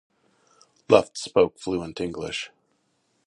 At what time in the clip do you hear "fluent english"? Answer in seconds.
1.59-2.49